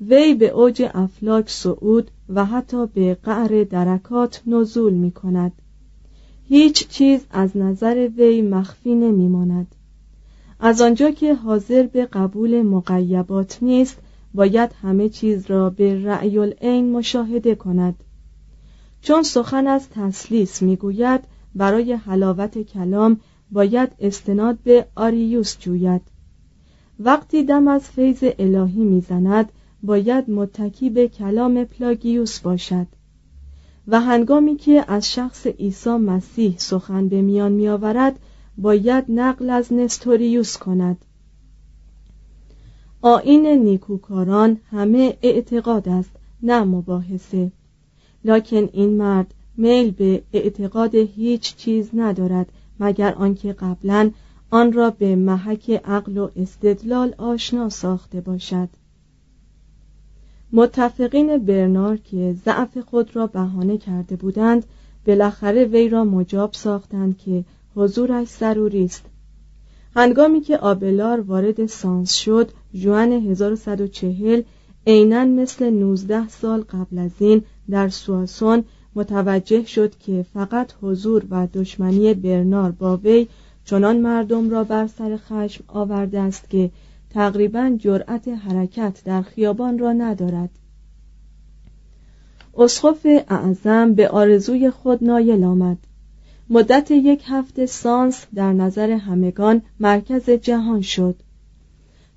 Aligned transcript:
وی 0.00 0.34
به 0.34 0.48
اوج 0.48 0.90
افلاک 0.94 1.50
صعود 1.50 2.10
و 2.28 2.44
حتی 2.44 2.86
به 2.86 3.14
قعر 3.14 3.64
درکات 3.64 4.42
نزول 4.46 4.92
می 4.92 5.10
کند 5.10 5.52
هیچ 6.48 6.88
چیز 6.88 7.26
از 7.30 7.56
نظر 7.56 8.08
وی 8.16 8.42
مخفی 8.42 8.94
نمی 8.94 9.28
ماند 9.28 9.74
از 10.60 10.80
آنجا 10.80 11.10
که 11.10 11.34
حاضر 11.34 11.86
به 11.86 12.06
قبول 12.06 12.62
مقیبات 12.62 13.58
نیست 13.62 13.98
باید 14.34 14.70
همه 14.82 15.08
چیز 15.08 15.46
را 15.46 15.70
به 15.70 16.04
رأی 16.04 16.38
العین 16.38 16.92
مشاهده 16.92 17.54
کند. 17.54 17.94
چون 19.02 19.22
سخن 19.22 19.66
از 19.66 19.88
تسلیس 19.90 20.62
می‌گوید 20.62 21.20
برای 21.54 21.92
حلاوت 21.92 22.58
کلام 22.58 23.20
باید 23.50 23.90
استناد 24.00 24.58
به 24.64 24.86
آریوس 24.96 25.58
جوید. 25.58 26.02
وقتی 27.00 27.44
دم 27.44 27.68
از 27.68 27.90
فیض 27.90 28.24
الهی 28.38 28.84
می‌زند 28.84 29.52
باید 29.82 30.30
متکی 30.30 30.90
به 30.90 31.08
کلام 31.08 31.64
پلاگیوس 31.64 32.40
باشد. 32.40 32.86
و 33.88 34.00
هنگامی 34.00 34.56
که 34.56 34.84
از 34.88 35.12
شخص 35.12 35.46
عیسی 35.46 35.90
مسیح 35.90 36.54
سخن 36.58 37.08
به 37.08 37.22
میان 37.22 37.52
میآورد 37.52 38.18
باید 38.58 39.04
نقل 39.08 39.50
از 39.50 39.72
نستوریوس 39.72 40.56
کند. 40.56 41.04
آین 43.02 43.46
نیکوکاران 43.46 44.56
همه 44.70 45.16
اعتقاد 45.22 45.88
است 45.88 46.10
نه 46.42 46.64
مباحثه. 46.64 47.52
لکن 48.24 48.68
این 48.72 48.96
مرد 48.96 49.34
میل 49.56 49.90
به 49.90 50.22
اعتقاد 50.32 50.94
هیچ 50.94 51.56
چیز 51.56 51.90
ندارد 51.94 52.46
مگر 52.80 53.14
آنکه 53.14 53.52
قبلا 53.52 54.10
آن 54.50 54.72
را 54.72 54.90
به 54.90 55.16
محک 55.16 55.70
عقل 55.70 56.18
و 56.18 56.28
استدلال 56.36 57.14
آشنا 57.18 57.68
ساخته 57.68 58.20
باشد. 58.20 58.68
متفقین 60.52 61.38
برنار 61.38 61.96
که 61.96 62.36
ضعف 62.44 62.78
خود 62.78 63.16
را 63.16 63.26
بهانه 63.26 63.78
کرده 63.78 64.16
بودند 64.16 64.64
بالاخره 65.06 65.64
وی 65.64 65.88
را 65.88 66.04
مجاب 66.04 66.52
ساختند 66.52 67.18
که 67.18 67.44
حضورش 67.74 68.28
ضروری 68.28 68.84
است. 68.84 69.04
هنگامی 69.96 70.40
که 70.40 70.58
آبلار 70.58 71.20
وارد 71.20 71.66
سانس 71.66 72.12
شد 72.12 72.50
جوان 72.74 73.12
1140 73.12 74.42
عینا 74.86 75.24
مثل 75.24 75.70
19 75.70 76.28
سال 76.28 76.60
قبل 76.60 76.98
از 76.98 77.10
این 77.18 77.42
در 77.70 77.88
سواسون 77.88 78.64
متوجه 78.94 79.64
شد 79.64 79.98
که 79.98 80.26
فقط 80.34 80.72
حضور 80.82 81.24
و 81.30 81.46
دشمنی 81.46 82.14
برنار 82.14 82.70
با 82.70 82.96
وی 82.96 83.26
چنان 83.64 84.00
مردم 84.00 84.50
را 84.50 84.64
بر 84.64 84.86
سر 84.86 85.16
خشم 85.16 85.64
آورده 85.68 86.20
است 86.20 86.50
که 86.50 86.70
تقریبا 87.10 87.76
جرأت 87.78 88.28
حرکت 88.28 89.02
در 89.04 89.22
خیابان 89.22 89.78
را 89.78 89.92
ندارد. 89.92 90.50
اسقف 92.58 93.06
اعظم 93.28 93.94
به 93.94 94.08
آرزوی 94.08 94.70
خود 94.70 95.04
نایل 95.04 95.44
آمد. 95.44 95.78
مدت 96.50 96.90
یک 96.90 97.22
هفته 97.26 97.66
سانس 97.66 98.26
در 98.34 98.52
نظر 98.52 98.90
همگان 98.90 99.62
مرکز 99.80 100.30
جهان 100.30 100.80
شد. 100.80 101.16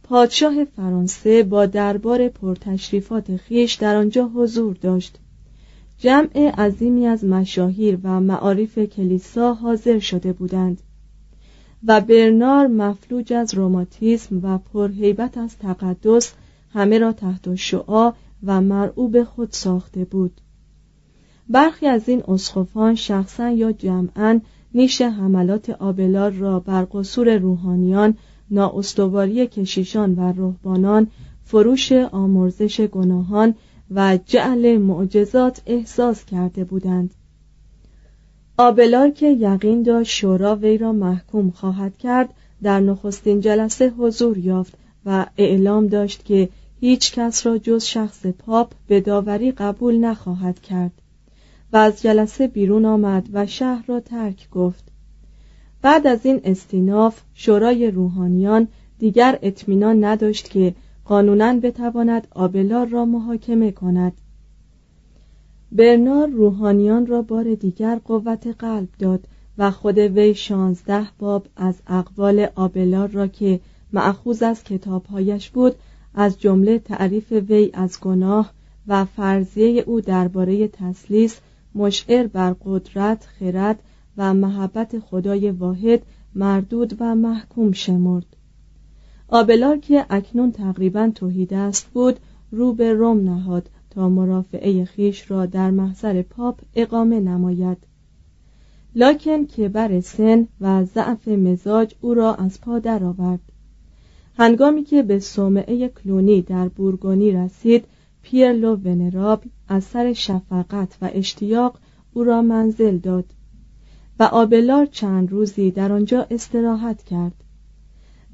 پادشاه 0.03 0.65
فرانسه 0.65 1.43
با 1.43 1.65
دربار 1.65 2.27
پرتشریفات 2.27 3.35
خیش 3.37 3.73
در 3.73 3.95
آنجا 3.95 4.27
حضور 4.27 4.75
داشت. 4.75 5.17
جمع 5.97 6.51
عظیمی 6.57 7.07
از 7.07 7.25
مشاهیر 7.25 7.97
و 8.03 8.19
معارف 8.19 8.79
کلیسا 8.79 9.53
حاضر 9.53 9.99
شده 9.99 10.33
بودند. 10.33 10.81
و 11.87 12.01
برنار 12.01 12.67
مفلوج 12.67 13.33
از 13.33 13.53
روماتیسم 13.53 14.39
و 14.43 14.57
پرهیبت 14.57 15.37
از 15.37 15.57
تقدس 15.57 16.33
همه 16.73 16.97
را 16.97 17.11
تحت 17.11 17.55
شعا 17.55 18.11
و 18.43 18.61
مرعوب 18.61 19.23
خود 19.23 19.51
ساخته 19.51 20.05
بود. 20.05 20.41
برخی 21.49 21.87
از 21.87 22.09
این 22.09 22.23
اسخفان 22.27 22.95
شخصا 22.95 23.49
یا 23.49 23.71
جمعا 23.71 24.39
نیش 24.73 25.01
حملات 25.01 25.69
آبلار 25.69 26.31
را 26.31 26.59
بر 26.59 26.87
قصور 26.91 27.37
روحانیان 27.37 28.17
نااستواری 28.51 29.47
کشیشان 29.47 30.15
و 30.15 30.21
رهبانان 30.21 31.07
فروش 31.43 31.91
آمرزش 31.91 32.81
گناهان 32.81 33.55
و 33.91 34.19
جعل 34.25 34.77
معجزات 34.77 35.61
احساس 35.65 36.25
کرده 36.25 36.63
بودند. 36.63 37.13
آبلار 38.57 39.09
که 39.09 39.27
یقین 39.27 39.83
داشت 39.83 40.11
شورا 40.11 40.55
وی 40.55 40.77
را 40.77 40.91
محکوم 40.91 41.51
خواهد 41.51 41.97
کرد 41.97 42.29
در 42.63 42.79
نخستین 42.79 43.41
جلسه 43.41 43.89
حضور 43.89 44.37
یافت 44.37 44.73
و 45.05 45.25
اعلام 45.37 45.87
داشت 45.87 46.25
که 46.25 46.49
هیچ 46.79 47.13
کس 47.13 47.45
را 47.47 47.57
جز 47.57 47.83
شخص 47.83 48.25
پاپ 48.25 48.71
به 48.87 49.01
داوری 49.01 49.51
قبول 49.51 49.97
نخواهد 49.97 50.61
کرد. 50.61 50.91
و 51.73 51.77
از 51.77 52.01
جلسه 52.01 52.47
بیرون 52.47 52.85
آمد 52.85 53.29
و 53.33 53.45
شهر 53.45 53.83
را 53.87 53.99
ترک 53.99 54.49
گفت. 54.49 54.83
بعد 55.81 56.07
از 56.07 56.25
این 56.25 56.41
استیناف 56.43 57.21
شورای 57.33 57.91
روحانیان 57.91 58.67
دیگر 58.99 59.39
اطمینان 59.41 60.03
نداشت 60.03 60.49
که 60.49 60.73
قانونا 61.05 61.53
بتواند 61.53 62.27
آبلار 62.31 62.87
را 62.87 63.05
محاکمه 63.05 63.71
کند. 63.71 64.13
برنار 65.75 66.27
روحانیان 66.27 67.05
را 67.05 67.21
بار 67.21 67.55
دیگر 67.55 67.99
قوت 68.05 68.47
قلب 68.47 68.87
داد 68.99 69.27
و 69.57 69.71
خود 69.71 69.97
وی 69.97 70.35
شانزده 70.35 71.07
باب 71.19 71.47
از 71.55 71.75
اقوال 71.87 72.47
آبلار 72.55 73.07
را 73.07 73.27
که 73.27 73.59
معخوز 73.93 74.43
از 74.43 74.63
کتابهایش 74.63 75.49
بود 75.49 75.75
از 76.13 76.39
جمله 76.39 76.79
تعریف 76.79 77.31
وی 77.31 77.69
از 77.73 77.99
گناه 77.99 78.51
و 78.87 79.05
فرضیه 79.05 79.83
او 79.87 80.01
درباره 80.01 80.67
تسلیس 80.67 81.39
مشعر 81.75 82.27
بر 82.27 82.55
قدرت 82.65 83.25
خرد 83.39 83.79
و 84.17 84.33
محبت 84.33 84.99
خدای 84.99 85.51
واحد 85.51 86.01
مردود 86.35 86.97
و 86.99 87.15
محکوم 87.15 87.71
شمرد. 87.71 88.25
آبلار 89.27 89.77
که 89.77 90.05
اکنون 90.09 90.51
تقریبا 90.51 91.11
توحید 91.15 91.53
است 91.53 91.87
بود 91.93 92.19
رو 92.51 92.73
به 92.73 92.93
روم 92.93 93.29
نهاد 93.29 93.69
تا 93.95 94.09
مرافعه 94.09 94.85
خیش 94.85 95.31
را 95.31 95.45
در 95.45 95.71
محضر 95.71 96.21
پاپ 96.21 96.59
اقامه 96.75 97.19
نماید. 97.19 97.77
لاکن 98.95 99.45
بر 99.73 100.01
سن 100.01 100.47
و 100.61 100.85
ضعف 100.85 101.27
مزاج 101.27 101.95
او 102.01 102.13
را 102.13 102.35
از 102.35 102.61
پا 102.61 102.79
درآورد. 102.79 103.39
هنگامی 104.37 104.83
که 104.83 105.03
به 105.03 105.19
صومعه 105.19 105.87
کلونی 105.87 106.41
در 106.41 106.67
بورگونی 106.67 107.31
رسید 107.31 107.85
پیرلو 108.21 108.75
ونرابل 108.75 109.49
از 109.67 109.83
سر 109.83 110.13
شفقت 110.13 110.97
و 111.01 111.09
اشتیاق 111.13 111.79
او 112.13 112.23
را 112.23 112.41
منزل 112.41 112.97
داد 112.97 113.25
و 114.19 114.23
آبلار 114.23 114.85
چند 114.85 115.31
روزی 115.31 115.71
در 115.71 115.91
آنجا 115.91 116.27
استراحت 116.31 117.03
کرد. 117.03 117.33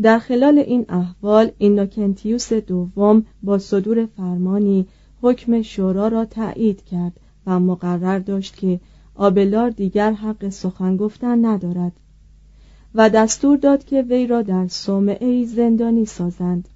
در 0.02 0.20
خلال 0.20 0.60
این 0.60 0.86
احوال 0.90 1.52
اینوکنتیوس 1.58 2.54
دوم 2.54 3.26
با 3.44 3.58
صدور 3.58 4.06
فرمانی 4.06 4.88
حکم 5.22 5.62
شورا 5.62 6.08
را 6.08 6.26
تایید 6.26 6.84
کرد 6.84 7.20
و 7.46 7.60
مقرر 7.60 8.20
داشت 8.20 8.56
که 8.58 8.80
آبلار 9.16 9.70
دیگر 9.70 10.12
حق 10.12 10.50
سخن 10.50 10.98
گفتن 10.98 11.46
ندارد 11.46 11.92
و 12.96 13.10
دستور 13.10 13.58
داد 13.58 13.84
که 13.86 14.02
وی 14.02 14.28
را 14.28 14.42
در 14.42 14.68
صومعه 14.68 15.46
زندانی 15.46 16.06
سازند. 16.06 16.70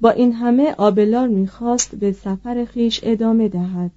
با 0.00 0.10
این 0.10 0.32
همه 0.32 0.74
آبلار 0.78 1.28
می‌خواست 1.28 1.94
به 1.94 2.12
سفر 2.12 2.64
خیش 2.64 3.00
ادامه 3.02 3.48
دهد. 3.48 3.90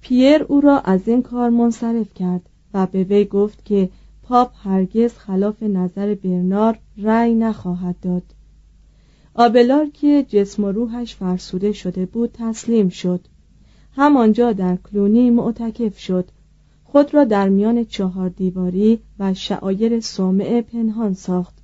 پیر 0.00 0.42
او 0.42 0.60
را 0.60 0.78
از 0.78 1.08
این 1.08 1.22
کار 1.22 1.50
منصرف 1.50 2.14
کرد 2.14 2.42
و 2.74 2.86
به 2.86 3.04
وی 3.04 3.24
گفت 3.24 3.64
که 3.64 3.88
پاپ 4.22 4.50
هرگز 4.62 5.12
خلاف 5.14 5.62
نظر 5.62 6.14
برنار 6.14 6.78
رأی 6.98 7.34
نخواهد 7.34 7.96
داد. 8.02 8.22
آبلار 9.34 9.86
که 9.86 10.26
جسم 10.28 10.64
و 10.64 10.72
روحش 10.72 11.14
فرسوده 11.14 11.72
شده 11.72 12.06
بود 12.06 12.30
تسلیم 12.32 12.88
شد. 12.88 13.20
همانجا 13.96 14.52
در 14.52 14.76
کلونی 14.76 15.30
معتکف 15.30 15.98
شد. 15.98 16.28
خود 16.84 17.14
را 17.14 17.24
در 17.24 17.48
میان 17.48 17.84
چهار 17.84 18.28
دیواری 18.28 18.98
و 19.18 19.34
شعایر 19.34 20.00
صومعه 20.00 20.62
پنهان 20.62 21.14
ساخت. 21.14 21.54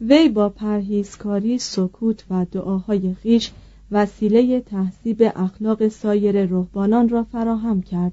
وی 0.00 0.28
با 0.28 0.48
پرهیزکاری 0.48 1.58
سکوت 1.58 2.24
و 2.30 2.46
دعاهای 2.52 3.14
خیش 3.14 3.50
وسیله 3.90 4.60
تحصیب 4.60 5.32
اخلاق 5.36 5.88
سایر 5.88 6.46
رهبانان 6.46 7.08
را 7.08 7.22
فراهم 7.22 7.82
کرد. 7.82 8.12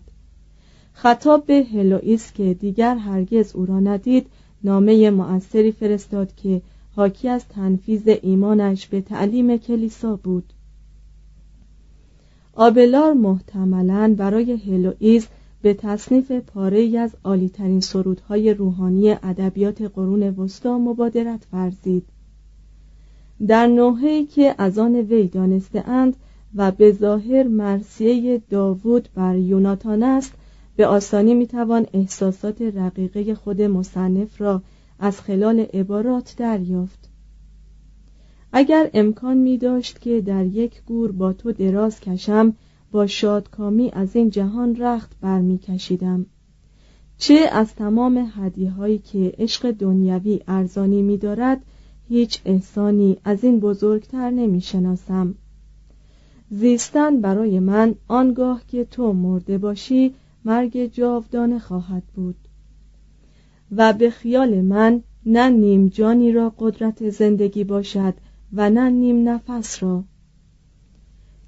خطاب 0.94 1.46
به 1.46 1.64
هلوئیس 1.74 2.34
که 2.34 2.54
دیگر 2.54 2.96
هرگز 2.96 3.56
او 3.56 3.66
را 3.66 3.80
ندید 3.80 4.28
نامه 4.64 5.10
مؤثری 5.10 5.72
فرستاد 5.72 6.36
که 6.36 6.62
حاکی 6.96 7.30
از 7.30 7.48
تنفیز 7.48 8.08
ایمانش 8.08 8.88
به 8.88 9.02
تعلیم 9.02 9.58
کلیسا 9.58 10.16
بود. 10.16 10.54
آبلار 12.54 13.14
محتملا 13.14 14.16
برای 14.18 14.52
هلوئیز 14.52 15.28
به 15.62 15.74
تصنیف 15.74 16.32
پاره 16.32 17.00
از 17.00 17.12
عالیترین 17.24 17.80
سرودهای 17.80 18.54
روحانی 18.54 19.12
ادبیات 19.12 19.82
قرون 19.82 20.24
وسطا 20.24 20.78
مبادرت 20.78 21.40
ورزید. 21.54 22.04
در 23.48 23.68
نوحه‌ای 23.68 24.26
که 24.26 24.56
از 24.58 24.78
آن 24.78 24.96
وی 24.96 25.28
دانسته 25.28 25.90
اند 25.90 26.16
و 26.56 26.72
به 26.72 26.92
ظاهر 26.92 27.48
مرسیه 27.48 28.42
داوود 28.50 29.10
بر 29.16 29.38
یوناتان 29.38 30.04
است 30.04 30.34
به 30.76 30.88
آسانی 30.88 31.34
می‌توان 31.34 31.86
احساسات 31.94 32.62
رقیقه 32.62 33.36
خود 33.36 33.62
مصنف 33.62 34.42
را 34.42 34.62
از 35.04 35.22
خلال 35.22 35.60
عبارات 35.60 36.36
دریافت. 36.38 37.10
اگر 38.54 38.90
امکان 38.94 39.38
می 39.38 39.58
داشت 39.58 40.02
که 40.02 40.22
در 40.22 40.46
یک 40.46 40.84
گور 40.84 41.12
با 41.12 41.34
تو 41.34 41.52
دراز 41.52 42.00
کشم 42.00 42.54
با 42.92 43.08
شادکامی 43.08 43.90
از 43.94 44.16
این 44.16 44.30
جهان 44.30 44.76
رخت 44.76 45.12
برمیکشیدم 45.22 46.26
چه 47.18 47.50
از 47.52 47.76
تمام 47.76 48.32
هدیه 48.36 48.72
هایی 48.72 48.98
که 48.98 49.34
عشق 49.38 49.72
دنیوی 49.72 50.40
ارزانی 50.48 51.02
می 51.02 51.18
دارد 51.18 51.62
هیچ 52.10 52.42
احسانی 52.46 53.18
از 53.24 53.44
این 53.44 53.60
بزرگتر 53.60 54.30
نمی 54.30 54.62
شناسم. 54.62 55.36
زیستن 56.50 57.22
برای 57.22 57.60
من 57.60 57.96
آنگاه 58.08 58.62
که 58.68 58.86
تو 58.86 59.14
مرده 59.14 59.58
باشی 59.58 60.14
مرگ 60.46 60.86
جاودانه 60.86 61.60
خواهد 61.60 62.04
بود. 62.16 62.36
و 63.72 63.94
به 63.94 64.10
خیال 64.10 64.62
من 64.62 65.04
نه 65.26 65.50
نیم 65.50 65.88
جانی 65.88 66.32
را 66.32 66.54
قدرت 66.60 67.10
زندگی 67.10 67.64
باشد 67.64 68.14
و 68.54 68.70
نه 68.70 68.90
نیم 68.90 69.30
نفس 69.30 69.84
را. 69.84 70.04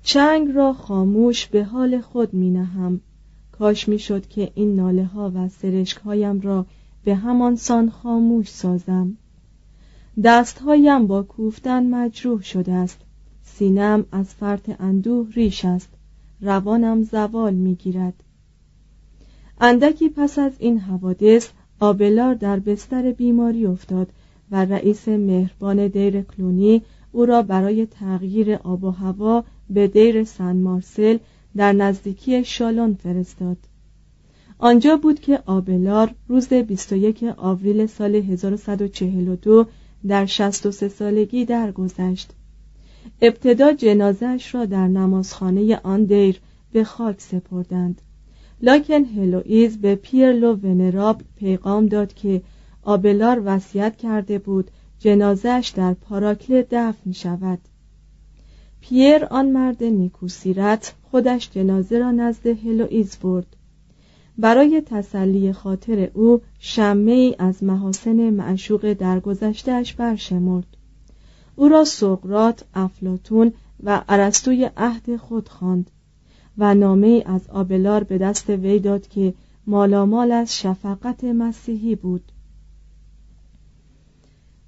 چنگ 0.03 0.51
را 0.51 0.73
خاموش 0.73 1.47
به 1.47 1.63
حال 1.63 2.01
خود 2.01 2.33
می 2.33 2.49
نهم. 2.49 3.01
کاش 3.51 3.87
می 3.87 3.99
شد 3.99 4.27
که 4.27 4.51
این 4.55 4.75
ناله 4.75 5.05
ها 5.05 5.31
و 5.35 5.49
سرشک 5.49 5.97
هایم 5.97 6.41
را 6.41 6.65
به 7.03 7.15
همان 7.15 7.55
سان 7.55 7.89
خاموش 7.89 8.49
سازم. 8.49 9.17
دستهایم 10.23 11.07
با 11.07 11.23
کوفتن 11.23 11.89
مجروح 11.89 12.41
شده 12.41 12.71
است. 12.71 13.01
سینم 13.43 14.05
از 14.11 14.33
فرط 14.33 14.81
اندوه 14.81 15.27
ریش 15.33 15.65
است. 15.65 15.89
روانم 16.41 17.03
زوال 17.03 17.53
می 17.53 17.75
گیرد. 17.75 18.23
اندکی 19.61 20.09
پس 20.09 20.39
از 20.39 20.51
این 20.59 20.79
حوادث 20.79 21.49
آبلار 21.83 22.33
در 22.33 22.59
بستر 22.59 23.11
بیماری 23.11 23.65
افتاد 23.65 24.07
و 24.51 24.65
رئیس 24.65 25.07
مهربان 25.07 25.87
دیر 25.87 26.21
کلونی 26.21 26.81
او 27.11 27.25
را 27.25 27.41
برای 27.41 27.85
تغییر 27.85 28.55
آب 28.55 28.83
و 28.83 28.91
هوا 28.91 29.43
به 29.69 29.87
دیر 29.87 30.23
سن 30.23 30.55
مارسل 30.55 31.17
در 31.55 31.73
نزدیکی 31.73 32.43
شالون 32.43 32.93
فرستاد. 32.93 33.57
آنجا 34.57 34.97
بود 34.97 35.19
که 35.19 35.39
آبلار 35.45 36.15
روز 36.27 36.47
21 36.47 37.23
آوریل 37.37 37.85
سال 37.85 38.15
1142 38.15 39.65
در 40.07 40.25
63 40.25 40.89
سالگی 40.89 41.45
درگذشت. 41.45 42.31
ابتدا 43.21 43.73
جنازش 43.73 44.55
را 44.55 44.65
در 44.65 44.87
نمازخانه 44.87 45.79
آن 45.83 46.05
دیر 46.05 46.39
به 46.71 46.83
خاک 46.83 47.21
سپردند. 47.21 48.01
لاکن 48.63 49.03
هلوئیز 49.03 49.77
به 49.81 49.95
پیرلو 49.95 50.55
ونرابل 50.55 51.23
پیغام 51.35 51.85
داد 51.85 52.13
که 52.13 52.41
آبلار 52.83 53.41
وصیت 53.45 53.97
کرده 53.97 54.39
بود 54.39 54.71
جنازش 54.99 55.73
در 55.75 55.93
پاراکله 55.93 56.67
دفن 56.71 57.11
شود. 57.11 57.59
پیر 58.81 59.25
آن 59.25 59.51
مرد 59.51 59.83
نیکوسیرت 59.83 60.93
خودش 61.11 61.49
جنازه 61.51 61.97
را 61.97 62.11
نزد 62.11 62.47
هلوئیز 62.47 63.17
برد. 63.17 63.55
برای 64.37 64.81
تسلی 64.85 65.53
خاطر 65.53 66.09
او 66.13 66.41
شمه 66.59 67.11
ای 67.11 67.35
از 67.39 67.63
محاسن 67.63 68.29
معشوق 68.29 68.93
درگذشتهاش 68.93 69.93
برشمرد. 69.93 70.77
او 71.55 71.69
را 71.69 71.85
سقرات 71.85 72.65
افلاتون 72.73 73.53
و 73.83 74.01
ارسطوی 74.09 74.69
عهد 74.77 75.17
خود 75.17 75.49
خواند. 75.49 75.91
و 76.57 76.75
نامه 76.75 77.23
از 77.25 77.41
آبلار 77.49 78.03
به 78.03 78.17
دست 78.17 78.49
وی 78.49 78.79
داد 78.79 79.07
که 79.07 79.33
مالامال 79.67 80.31
از 80.31 80.57
شفقت 80.59 81.23
مسیحی 81.23 81.95
بود. 81.95 82.31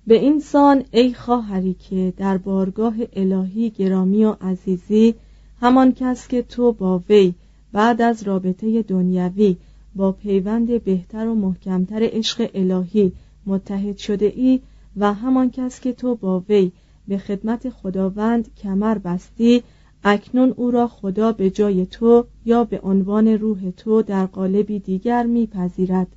به 0.08 0.16
این 0.16 0.40
سان 0.40 0.84
ای 0.92 1.14
خواهری 1.14 1.74
که 1.74 2.14
در 2.18 2.38
بارگاه 2.38 2.94
الهی 3.14 3.70
گرامی 3.70 4.26
و 4.26 4.36
عزیزی 4.42 5.16
همان 5.62 5.94
کس 5.94 6.28
که 6.28 6.42
تو 6.42 6.72
با 6.72 7.04
وی 7.10 7.34
بعد 7.72 8.02
از 8.02 8.24
رابطه 8.24 8.82
دنیوی 8.82 9.58
با 9.96 10.12
پیوند 10.12 10.84
بهتر 10.84 11.28
و 11.28 11.36
محکمتر 11.36 12.00
عشق 12.02 12.50
الهی 12.54 13.12
متحد 13.46 13.98
شده 13.98 14.26
ای 14.26 14.60
و 14.98 15.14
همان 15.14 15.52
کس 15.52 15.80
که 15.80 15.94
تو 15.94 16.16
با 16.16 16.44
وی 16.50 16.72
به 17.08 17.18
خدمت 17.18 17.70
خداوند 17.70 18.56
کمر 18.56 18.98
بستی 18.98 19.64
اکنون 20.08 20.54
او 20.58 20.72
را 20.72 20.88
خدا 20.88 21.32
به 21.32 21.50
جای 21.50 21.86
تو 21.86 22.26
یا 22.46 22.64
به 22.64 22.80
عنوان 22.80 23.28
روح 23.28 23.72
تو 23.78 24.02
در 24.02 24.26
قالبی 24.26 24.80
دیگر 24.80 25.26
میپذیرد 25.26 26.08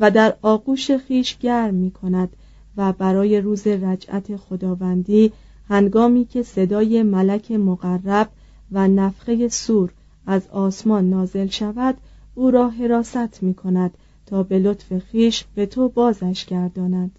و 0.00 0.10
در 0.10 0.36
آغوش 0.42 0.90
خیش 0.90 1.38
گرم 1.38 1.74
می 1.74 1.90
کند 1.90 2.36
و 2.76 2.92
برای 2.92 3.40
روز 3.40 3.66
رجعت 3.66 4.36
خداوندی 4.36 5.32
هنگامی 5.68 6.24
که 6.24 6.42
صدای 6.42 7.02
ملک 7.02 7.52
مقرب 7.52 8.28
و 8.72 8.88
نفخه 8.88 9.48
سور 9.48 9.92
از 10.26 10.48
آسمان 10.48 11.10
نازل 11.10 11.46
شود 11.46 11.96
او 12.34 12.50
را 12.50 12.68
حراست 12.68 13.42
می 13.42 13.54
کند 13.54 13.90
تا 14.26 14.42
به 14.42 14.58
لطف 14.58 14.98
خیش 14.98 15.44
به 15.54 15.66
تو 15.66 15.88
بازش 15.88 16.46
گرداند. 16.46 17.18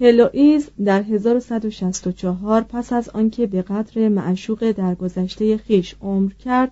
هلوئیز 0.00 0.70
در 0.84 1.02
1164 1.02 2.62
پس 2.62 2.92
از 2.92 3.08
آنکه 3.08 3.46
به 3.46 3.62
قدر 3.62 4.08
معشوق 4.08 4.70
در 4.70 4.94
گذشته 4.94 5.56
خیش 5.56 5.94
عمر 6.02 6.32
کرد 6.32 6.70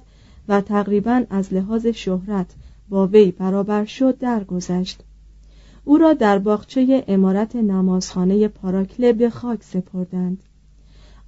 و 0.48 0.60
تقریبا 0.60 1.24
از 1.30 1.52
لحاظ 1.52 1.86
شهرت 1.86 2.46
با 2.88 3.06
وی 3.06 3.30
برابر 3.30 3.84
شد 3.84 4.18
درگذشت. 4.18 5.00
او 5.84 5.98
را 5.98 6.12
در 6.12 6.38
باغچه 6.38 7.04
امارت 7.08 7.56
نمازخانه 7.56 8.48
پاراکله 8.48 9.12
به 9.12 9.30
خاک 9.30 9.62
سپردند. 9.62 10.42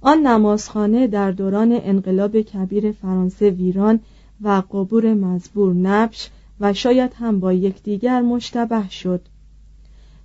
آن 0.01 0.27
نمازخانه 0.27 1.07
در 1.07 1.31
دوران 1.31 1.79
انقلاب 1.83 2.41
کبیر 2.41 2.91
فرانسه 2.91 3.49
ویران 3.49 3.99
و 4.41 4.63
قبور 4.71 5.13
مزبور 5.13 5.73
نبش 5.73 6.29
و 6.59 6.73
شاید 6.73 7.11
هم 7.13 7.39
با 7.39 7.53
یکدیگر 7.53 8.21
مشتبه 8.21 8.89
شد. 8.89 9.21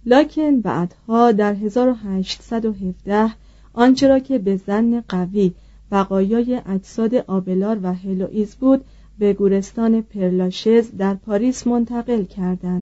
لکن 0.07 0.61
بعدها 0.61 1.33
در 1.33 1.55
1817 1.55 3.31
آنچه 3.75 4.09
را 4.09 4.19
که 4.19 4.39
به 4.39 4.57
زن 4.57 5.01
قوی 5.09 5.53
بقایای 5.93 6.61
اجساد 6.67 7.15
آبلار 7.15 7.79
و 7.83 7.95
هلوئیز 7.95 8.57
بود 8.57 8.85
به 9.19 9.33
گورستان 9.33 10.03
پرلاشز 10.03 10.91
در 10.99 11.15
پاریس 11.15 11.67
منتقل 11.67 12.25
کردند. 12.25 12.82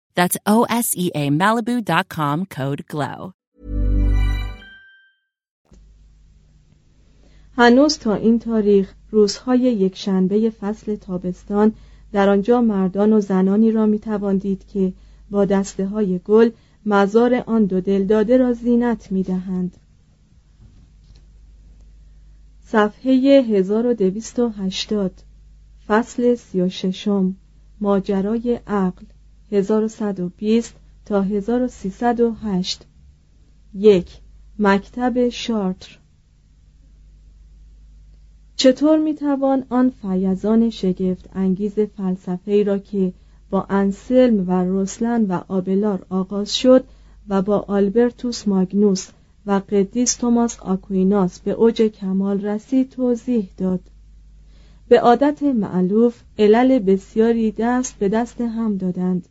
That's 0.15 0.37
Malibu.com 1.41 2.45
code 2.45 2.83
GLOW. 2.87 3.33
هنوز 7.57 7.97
تا 7.97 8.15
این 8.15 8.39
تاریخ 8.39 8.93
روزهای 9.09 9.59
یکشنبه 9.59 10.49
فصل 10.49 10.95
تابستان 10.95 11.73
در 12.11 12.29
آنجا 12.29 12.61
مردان 12.61 13.13
و 13.13 13.21
زنانی 13.21 13.71
را 13.71 13.85
می 13.85 13.99
تواندید 13.99 14.67
که 14.67 14.93
با 15.29 15.45
دسته 15.45 15.85
های 15.85 16.19
گل 16.19 16.49
مزار 16.85 17.43
آن 17.47 17.65
دو 17.65 17.81
دلداده 17.81 18.37
را 18.37 18.53
زینت 18.53 19.11
می 19.11 19.23
دهند. 19.23 19.77
صفحه 22.65 23.11
1280 23.41 25.11
فصل 25.87 26.35
36 26.35 27.07
ماجرای 27.81 28.59
عقل 28.67 29.05
1120 29.51 30.75
تا 31.05 31.21
1308 31.21 32.85
یک. 33.73 34.07
مکتب 34.59 35.29
شارتر. 35.29 35.97
چطور 38.55 38.99
می‌توان 38.99 39.63
آن 39.69 39.89
فیضان 40.01 40.69
شگفت 40.69 41.29
انگیز 41.33 41.79
فلسفه 41.79 42.63
را 42.63 42.77
که 42.77 43.13
با 43.49 43.65
انسلم 43.69 44.49
و 44.49 44.63
روسلن 44.63 45.25
و 45.25 45.41
آبلار 45.47 46.05
آغاز 46.09 46.57
شد 46.57 46.83
و 47.27 47.41
با 47.41 47.59
آلبرتوس 47.59 48.47
ماگنوس 48.47 49.09
و 49.45 49.51
قدیس 49.51 50.15
توماس 50.15 50.59
آکویناس 50.59 51.39
به 51.39 51.51
اوج 51.51 51.81
کمال 51.81 52.41
رسید 52.41 52.89
توضیح 52.89 53.49
داد. 53.57 53.79
به 54.87 54.99
عادت 54.99 55.43
معلوف 55.43 56.21
علل 56.39 56.79
بسیاری 56.79 57.51
دست 57.51 57.95
به 57.99 58.09
دست 58.09 58.41
هم 58.41 58.77
دادند. 58.77 59.27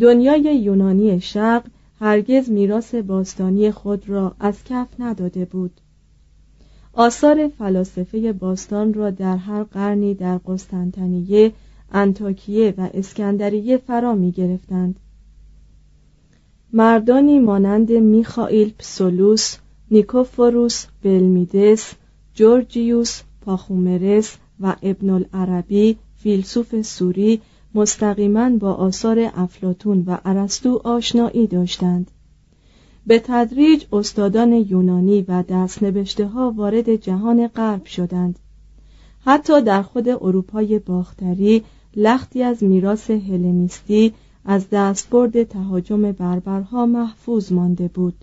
دنیای 0.00 0.56
یونانی 0.56 1.20
شرق 1.20 1.66
هرگز 2.00 2.50
میراث 2.50 2.94
باستانی 2.94 3.70
خود 3.70 4.08
را 4.08 4.34
از 4.40 4.64
کف 4.64 4.88
نداده 4.98 5.44
بود. 5.44 5.80
آثار 6.92 7.48
فلاسفه 7.48 8.32
باستان 8.32 8.94
را 8.94 9.10
در 9.10 9.36
هر 9.36 9.62
قرنی 9.62 10.14
در 10.14 10.38
قسطنطنیه 10.38 11.52
انتاکیه 11.92 12.74
و 12.78 12.88
اسکندریه 12.94 13.76
فرا 13.76 14.14
می 14.14 14.32
گرفتند 14.32 14.96
مردانی 16.72 17.38
مانند 17.38 17.92
میخائیل 17.92 18.72
پسولوس 18.78 19.56
نیکوفوروس 19.90 20.86
بلمیدس 21.02 21.92
جورجیوس 22.34 23.22
پاخومرس 23.40 24.36
و 24.60 24.76
ابن 24.82 25.10
العربی 25.10 25.96
فیلسوف 26.16 26.82
سوری 26.82 27.40
مستقیما 27.74 28.50
با 28.50 28.72
آثار 28.72 29.30
افلاتون 29.34 30.04
و 30.06 30.18
ارسطو 30.24 30.80
آشنایی 30.84 31.46
داشتند. 31.46 32.10
به 33.06 33.18
تدریج 33.18 33.84
استادان 33.92 34.52
یونانی 34.52 35.24
و 35.28 35.42
دستنوشته 35.42 36.26
ها 36.26 36.50
وارد 36.50 36.96
جهان 36.96 37.46
غرب 37.46 37.84
شدند. 37.84 38.38
حتی 39.24 39.62
در 39.62 39.82
خود 39.82 40.08
اروپای 40.08 40.78
باختری 40.78 41.62
لختی 41.96 42.42
از 42.42 42.62
میراث 42.62 43.10
هلنیستی 43.10 44.12
از 44.44 44.66
دستبرد 44.70 45.42
تهاجم 45.42 46.12
بربرها 46.12 46.86
محفوظ 46.86 47.52
مانده 47.52 47.88
بود. 47.88 48.14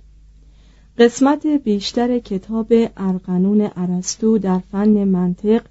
قسمت 0.97 1.47
بیشتر 1.47 2.19
کتاب 2.19 2.67
ارقنون 2.97 3.69
ارسطو 3.75 4.37
در 4.37 4.59
فن 4.71 5.03
منطق 5.03 5.61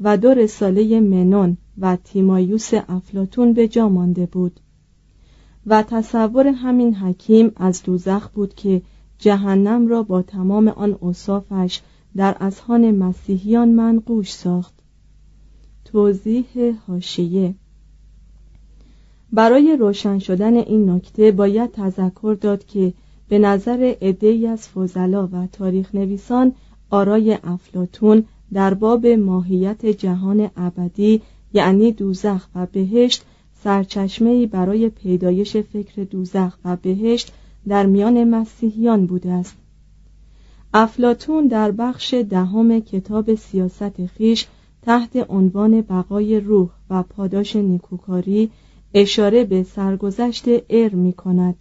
و 0.00 0.16
دو 0.16 0.28
رساله 0.34 1.00
منون 1.00 1.56
و 1.80 1.96
تیمایوس 2.04 2.70
افلاتون 2.74 3.52
به 3.52 3.68
جا 3.68 3.88
مانده 3.88 4.26
بود. 4.26 4.60
و 5.66 5.82
تصور 5.82 6.46
همین 6.46 6.94
حکیم 6.94 7.52
از 7.56 7.82
دوزخ 7.82 8.28
بود 8.28 8.54
که 8.54 8.82
جهنم 9.18 9.88
را 9.88 10.02
با 10.02 10.22
تمام 10.22 10.68
آن 10.68 10.96
اوصافش 11.00 11.80
در 12.16 12.36
اذهان 12.40 12.90
مسیحیان 12.90 13.68
منقوش 13.68 14.32
ساخت. 14.32 14.74
توضیح 15.84 16.74
هاشیه 16.88 17.54
برای 19.32 19.76
روشن 19.76 20.18
شدن 20.18 20.56
این 20.56 20.90
نکته 20.90 21.32
باید 21.32 21.72
تذکر 21.72 22.36
داد 22.40 22.64
که 22.66 22.92
به 23.28 23.38
نظر 23.38 23.94
عدهای 24.02 24.46
از 24.46 24.68
فضلا 24.68 25.26
و 25.32 25.46
تاریخ 25.52 25.94
نویسان 25.94 26.52
آرای 26.90 27.38
افلاتون 27.44 28.24
در 28.52 28.74
باب 28.74 29.06
ماهیت 29.06 29.86
جهان 29.86 30.50
ابدی 30.56 31.22
یعنی 31.58 31.92
دوزخ 31.92 32.48
و 32.54 32.66
بهشت 32.66 33.24
سرچشمه 33.64 34.46
برای 34.46 34.88
پیدایش 34.88 35.56
فکر 35.56 36.04
دوزخ 36.04 36.58
و 36.64 36.76
بهشت 36.76 37.32
در 37.68 37.86
میان 37.86 38.24
مسیحیان 38.24 39.06
بوده 39.06 39.32
است. 39.32 39.56
افلاتون 40.74 41.46
در 41.46 41.70
بخش 41.70 42.14
دهم 42.14 42.80
کتاب 42.80 43.34
سیاست 43.34 44.06
خیش 44.06 44.46
تحت 44.82 45.30
عنوان 45.30 45.80
بقای 45.80 46.40
روح 46.40 46.68
و 46.90 47.02
پاداش 47.02 47.56
نیکوکاری 47.56 48.50
اشاره 48.94 49.44
به 49.44 49.62
سرگذشت 49.62 50.44
ار 50.70 50.88
می 50.88 51.12
کند 51.12 51.56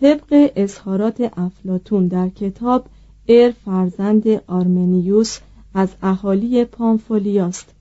طبق 0.00 0.50
اظهارات 0.56 1.32
افلاتون 1.36 2.06
در 2.06 2.28
کتاب 2.28 2.86
ار 3.28 3.50
فرزند 3.50 4.28
آرمنیوس 4.28 5.38
از 5.74 5.88
اهالی 6.02 6.64
پامفولیاست. 6.64 7.71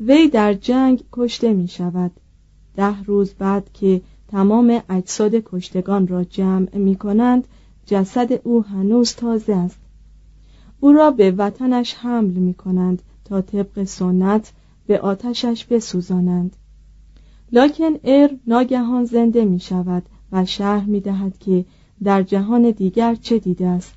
وی 0.00 0.28
در 0.28 0.54
جنگ 0.54 1.02
کشته 1.12 1.52
می 1.52 1.68
شود 1.68 2.10
ده 2.76 3.02
روز 3.02 3.34
بعد 3.34 3.72
که 3.72 4.00
تمام 4.28 4.82
اجساد 4.88 5.34
کشتگان 5.34 6.06
را 6.06 6.24
جمع 6.24 6.76
می 6.76 6.96
کنند 6.96 7.48
جسد 7.86 8.40
او 8.44 8.64
هنوز 8.64 9.14
تازه 9.14 9.54
است. 9.54 9.78
او 10.80 10.92
را 10.92 11.10
به 11.10 11.30
وطنش 11.30 11.94
حمل 11.94 12.30
می 12.30 12.54
کنند 12.54 13.02
تا 13.24 13.40
طبق 13.40 13.84
سنت 13.84 14.52
به 14.86 15.00
آتشش 15.00 15.64
بسوزانند. 15.64 16.56
لکن 17.52 17.92
ار 18.04 18.30
ناگهان 18.46 19.04
زنده 19.04 19.44
می 19.44 19.60
شود 19.60 20.02
و 20.32 20.44
شرح 20.44 20.86
می 20.86 21.00
دهد 21.00 21.38
که 21.38 21.64
در 22.02 22.22
جهان 22.22 22.70
دیگر 22.70 23.14
چه 23.14 23.38
دیده 23.38 23.66
است. 23.66 23.94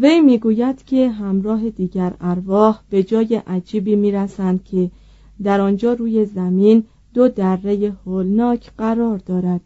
وی 0.00 0.20
می‌گوید 0.20 0.84
که 0.84 1.10
همراه 1.10 1.70
دیگر 1.70 2.14
ارواح 2.20 2.80
به 2.90 3.02
جای 3.02 3.34
عجیبی 3.46 3.96
می‌رسند 3.96 4.64
که 4.64 4.90
در 5.42 5.60
آنجا 5.60 5.92
روی 5.92 6.26
زمین 6.26 6.84
دو 7.14 7.28
دره 7.28 7.92
هولناک 8.06 8.70
قرار 8.78 9.18
دارد. 9.18 9.60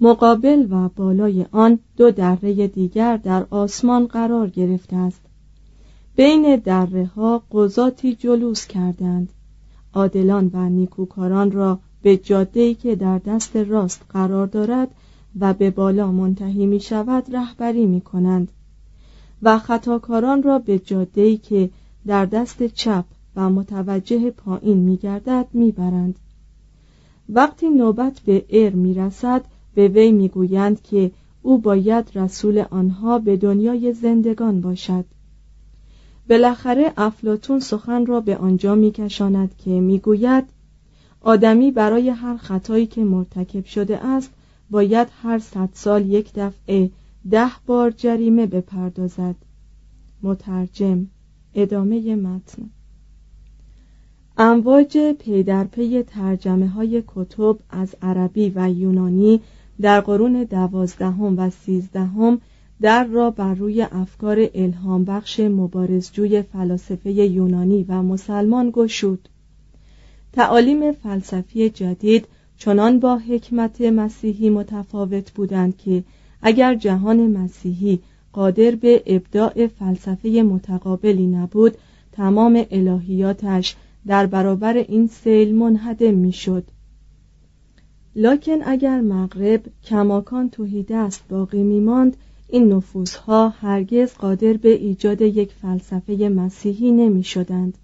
مقابل 0.00 0.66
و 0.70 0.88
بالای 0.88 1.46
آن 1.52 1.78
دو 1.96 2.10
دره 2.10 2.66
دیگر 2.66 3.16
در 3.16 3.46
آسمان 3.50 4.06
قرار 4.06 4.48
گرفته 4.48 4.96
است. 4.96 5.20
بین 6.16 6.56
دره 6.56 7.06
ها 7.06 7.42
قضاتی 7.52 8.14
جلوس 8.14 8.66
کردند. 8.66 9.28
عادلان 9.94 10.50
و 10.54 10.68
نیکوکاران 10.68 11.50
را 11.50 11.78
به 12.02 12.16
جاده‌ای 12.16 12.74
که 12.74 12.96
در 12.96 13.18
دست 13.18 13.56
راست 13.56 14.04
قرار 14.08 14.46
دارد 14.46 14.88
و 15.40 15.54
به 15.54 15.70
بالا 15.70 16.12
منتهی 16.12 16.66
می 16.66 16.80
شود 16.80 17.34
رهبری 17.36 17.86
می 17.86 18.00
کنند 18.00 18.52
و 19.42 19.58
خطاکاران 19.58 20.42
را 20.42 20.58
به 20.58 20.78
جاده‌ای 20.78 21.36
که 21.36 21.70
در 22.06 22.26
دست 22.26 22.62
چپ 22.62 23.04
و 23.36 23.50
متوجه 23.50 24.30
پایین 24.30 24.78
می 24.78 24.96
گردد 24.96 25.46
می 25.52 25.72
برند. 25.72 26.18
وقتی 27.28 27.68
نوبت 27.68 28.20
به 28.20 28.44
ار 28.50 28.70
می 28.70 28.94
رسد 28.94 29.44
به 29.74 29.88
وی 29.88 30.12
می 30.12 30.28
گویند 30.28 30.82
که 30.82 31.10
او 31.42 31.58
باید 31.58 32.10
رسول 32.14 32.64
آنها 32.70 33.18
به 33.18 33.36
دنیای 33.36 33.92
زندگان 33.92 34.60
باشد 34.60 35.04
بالاخره 36.28 36.92
افلاتون 36.96 37.60
سخن 37.60 38.06
را 38.06 38.20
به 38.20 38.36
آنجا 38.36 38.74
میکشاند 38.74 39.56
که 39.56 39.70
می‌گوید 39.70 40.44
آدمی 41.20 41.70
برای 41.70 42.08
هر 42.08 42.36
خطایی 42.36 42.86
که 42.86 43.04
مرتکب 43.04 43.64
شده 43.64 44.06
است 44.06 44.30
باید 44.70 45.08
هر 45.22 45.38
صد 45.38 45.68
سال 45.72 46.06
یک 46.06 46.30
دفعه 46.34 46.90
ده 47.30 47.50
بار 47.66 47.90
جریمه 47.90 48.46
بپردازد. 48.46 49.36
مترجم 50.22 51.06
ادامه 51.54 52.16
متن. 52.16 52.70
امواج 54.38 54.98
پی 55.18 55.42
در 55.42 55.64
پی 55.64 56.02
ترجمه 56.02 56.68
های 56.68 57.02
کتب 57.06 57.58
از 57.70 57.94
عربی 58.02 58.52
و 58.54 58.70
یونانی 58.70 59.40
در 59.80 60.00
قرون 60.00 60.44
دوازدهم 60.44 61.38
و 61.38 61.50
سیزدهم 61.50 62.40
در 62.80 63.04
را 63.04 63.30
بر 63.30 63.54
روی 63.54 63.82
افکار 63.82 64.48
الهام 64.54 65.04
بخش 65.04 65.40
مبارزجوی 65.40 66.42
فلاسفه 66.42 67.10
یونانی 67.10 67.84
و 67.88 68.02
مسلمان 68.02 68.70
گشود. 68.74 69.28
تعالیم 70.32 70.92
فلسفی 70.92 71.70
جدید 71.70 72.26
چنان 72.60 73.00
با 73.00 73.16
حکمت 73.16 73.80
مسیحی 73.80 74.50
متفاوت 74.50 75.32
بودند 75.32 75.76
که 75.76 76.04
اگر 76.42 76.74
جهان 76.74 77.30
مسیحی 77.30 78.00
قادر 78.32 78.70
به 78.70 79.02
ابداع 79.06 79.66
فلسفه 79.66 80.28
متقابلی 80.28 81.26
نبود 81.26 81.76
تمام 82.12 82.64
الهیاتش 82.70 83.76
در 84.06 84.26
برابر 84.26 84.76
این 84.76 85.06
سیل 85.06 85.54
منهدم 85.54 86.14
می‌شد. 86.14 86.64
لکن 88.16 88.58
اگر 88.64 89.00
مغرب 89.00 89.62
کماکان 89.84 90.50
توهی 90.50 90.82
دست 90.82 91.24
باقی 91.28 91.62
میماند 91.62 92.16
این 92.48 92.72
نفوذها 92.72 93.48
هرگز 93.48 94.14
قادر 94.14 94.52
به 94.52 94.68
ایجاد 94.68 95.20
یک 95.20 95.52
فلسفه 95.52 96.28
مسیحی 96.36 96.92
نمی 96.92 97.24
شدند. 97.24 97.78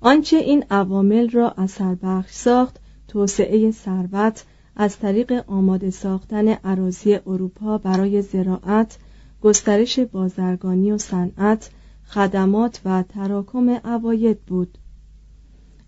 آنچه 0.00 0.36
این 0.36 0.64
عوامل 0.70 1.30
را 1.30 1.50
اثر 1.50 1.94
بخش 2.02 2.32
ساخت 2.32 2.80
توسعه 3.16 3.70
ثروت 3.70 4.44
از 4.76 4.98
طریق 4.98 5.44
آماده 5.46 5.90
ساختن 5.90 6.48
عراضی 6.48 7.14
اروپا 7.14 7.78
برای 7.78 8.22
زراعت 8.22 8.98
گسترش 9.42 9.98
بازرگانی 9.98 10.92
و 10.92 10.98
صنعت 10.98 11.70
خدمات 12.08 12.80
و 12.84 13.02
تراکم 13.02 13.70
عواید 13.70 14.38
بود. 14.40 14.78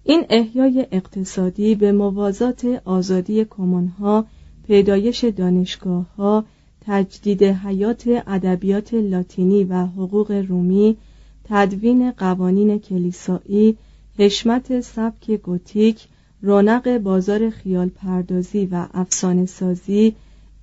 این 0.05 0.27
احیای 0.31 0.87
اقتصادی 0.93 1.75
به 1.75 1.93
موازات 1.93 2.65
آزادی 2.85 3.45
کمونها 3.45 4.27
پیدایش 4.67 5.25
دانشگاه 5.25 6.07
ها 6.17 6.45
تجدید 6.81 7.43
حیات 7.43 8.23
ادبیات 8.27 8.95
لاتینی 8.95 9.65
و 9.65 9.87
حقوق 9.87 10.31
رومی 10.49 10.97
تدوین 11.45 12.11
قوانین 12.11 12.79
کلیسایی 12.79 13.77
حشمت 14.19 14.81
سبک 14.81 15.31
گوتیک 15.31 16.09
رونق 16.43 16.99
بازار 16.99 17.51
خیال 17.51 17.89
پردازی 17.89 18.67
و 18.67 18.87
افسانه 18.95 19.47
سازی 19.47 20.17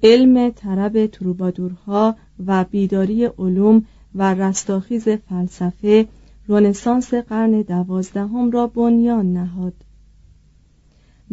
علم 0.04 0.50
طرب 0.50 1.06
تروبادورها 1.06 2.16
و 2.46 2.64
بیداری 2.64 3.26
علوم 3.26 3.86
و 4.16 4.34
رستاخیز 4.34 5.10
فلسفه 5.10 6.08
رنسانس 6.48 7.14
قرن 7.14 7.62
دوازدهم 7.62 8.52
را 8.52 8.68
بنیان 8.68 9.34
نهاد 9.34 9.74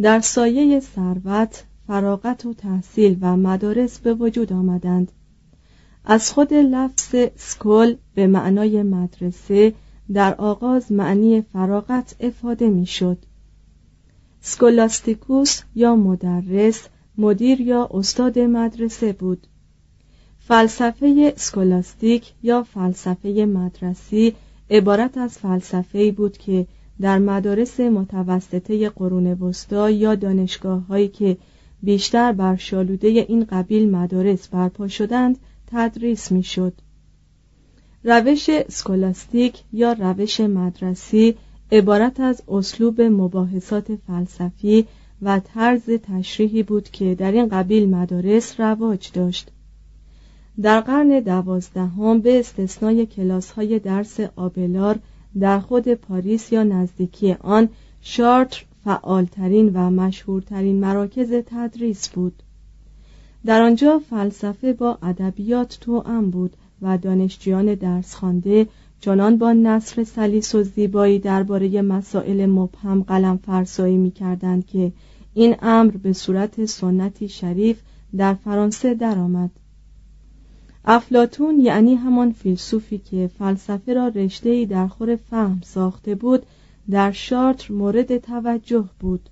در 0.01 0.21
سایه 0.21 0.81
ثروت 0.81 1.65
فراغت 1.87 2.47
و 2.47 2.55
تحصیل 2.55 3.19
و 3.21 3.37
مدارس 3.37 3.99
به 3.99 4.15
وجود 4.15 4.53
آمدند 4.53 5.13
از 6.05 6.33
خود 6.33 6.55
لفظ 6.55 7.15
سکول 7.37 7.97
به 8.15 8.27
معنای 8.27 8.83
مدرسه 8.83 9.75
در 10.13 10.35
آغاز 10.35 10.93
معنی 10.93 11.43
فراغت 11.43 12.17
افاده 12.21 12.69
می‌شد. 12.69 13.19
سکولاستیکوس 14.45 15.61
یا 15.75 15.97
مدرس 15.97 16.89
مدیر 17.19 17.61
یا 17.61 17.89
استاد 17.93 18.39
مدرسه 18.39 19.13
بود 19.13 19.47
فلسفه 20.39 21.33
سکولاستیک 21.37 22.33
یا 22.43 22.63
فلسفه 22.63 23.29
مدرسی 23.29 24.35
عبارت 24.71 25.19
از 25.19 25.39
فلسفه 25.39 26.13
بود 26.13 26.39
که 26.39 26.67
در 27.01 27.19
مدارس 27.19 27.81
متوسطه 27.81 28.89
قرون 28.89 29.27
وسطا 29.27 29.91
یا 29.91 30.15
دانشگاه 30.15 30.87
هایی 30.87 31.09
که 31.09 31.37
بیشتر 31.83 32.33
بر 32.33 32.57
شالوده 32.57 33.09
این 33.09 33.45
قبیل 33.45 33.91
مدارس 33.91 34.49
برپا 34.49 34.89
شدند 34.89 35.39
تدریس 35.67 36.33
می‌شد. 36.33 36.73
روش 38.05 38.51
سکولاستیک 38.69 39.63
یا 39.73 39.93
روش 39.93 40.41
مدرسی 40.41 41.35
عبارت 41.73 42.21
از 42.21 42.43
اسلوب 42.49 43.01
مباحثات 43.01 43.97
فلسفی 44.07 44.87
و 45.23 45.41
طرز 45.41 45.91
تشریحی 46.03 46.63
بود 46.63 46.91
که 46.91 47.15
در 47.15 47.33
این 47.33 47.49
قبیل 47.49 47.91
مدارس 47.91 48.61
رواج 48.61 49.11
داشت. 49.15 49.51
در 50.63 50.81
قرن 50.81 51.21
دوازدهم 51.21 52.21
به 52.21 52.41
استثنای 52.41 53.07
کلاس 53.07 53.51
های 53.51 53.79
درس 53.79 54.21
آبلار 54.37 54.99
در 55.41 55.61
خود 55.61 55.89
پاریس 55.89 56.53
یا 56.53 56.63
نزدیکی 56.63 57.33
آن 57.33 57.69
شارتر 58.01 58.65
فعالترین 58.85 59.71
و 59.75 59.91
مشهورترین 59.91 60.81
مراکز 60.81 61.33
تدریس 61.47 62.09
بود. 62.09 62.43
در 63.47 63.63
آنجا 63.63 64.01
فلسفه 64.11 64.73
با 64.73 64.99
ادبیات 65.03 65.79
توأم 65.81 66.31
بود 66.31 66.57
و 66.83 66.99
دانشجویان 66.99 67.75
درس 67.75 68.15
خوانده 68.15 68.67
چنان 69.05 69.39
با 69.39 69.53
نصر 69.53 70.05
سلیس 70.05 70.55
و 70.55 70.63
زیبایی 70.63 71.19
درباره 71.19 71.83
مسائل 71.83 72.47
مبهم 72.47 73.03
قلم 73.03 73.37
فرسایی 73.37 73.97
می 73.97 74.11
کردند 74.11 74.67
که 74.67 74.93
این 75.35 75.57
امر 75.63 75.91
به 75.91 76.13
صورت 76.13 76.65
سنتی 76.65 77.29
شریف 77.29 77.81
در 78.17 78.35
فرانسه 78.35 78.95
درآمد. 78.95 79.51
افلاتون 80.85 81.61
یعنی 81.61 81.95
همان 81.95 82.33
فیلسوفی 82.33 82.99
که 82.99 83.31
فلسفه 83.39 83.95
را 83.95 84.09
رشته‌ای 84.09 84.67
در 84.67 84.87
خور 84.87 85.17
فهم 85.17 85.61
ساخته 85.65 86.15
بود 86.15 86.47
در 86.91 87.13
شارتر 87.13 87.75
مورد 87.75 88.19
توجه 88.19 88.89
بود 89.01 89.29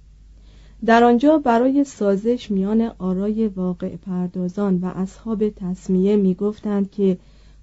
در 0.85 1.05
آنجا 1.05 1.39
برای 1.39 1.85
سازش 1.85 2.51
میان 2.51 2.91
آرای 2.99 3.49
واقع 3.49 3.97
پردازان 3.97 4.77
و 4.77 4.87
اصحاب 4.87 5.49
تصمیه 5.49 6.17
می‌گفتند 6.17 6.91
که 6.91 7.19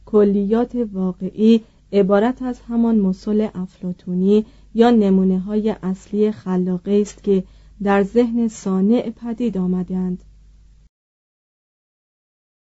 کلیات 0.05 0.75
واقعی 0.93 1.61
عبارت 1.91 2.41
از 2.41 2.60
همان 2.69 3.00
مسل 3.00 3.47
افلاتونی 3.56 4.45
یا 4.73 4.89
نمونه 4.89 5.39
های 5.39 5.76
اصلی 5.84 6.32
خلاقه 6.32 7.00
است 7.02 7.23
که 7.23 7.43
در 7.84 8.04
ذهن 8.04 8.47
صانع 8.47 9.10
پدید 9.10 9.58
آمدند 9.58 10.23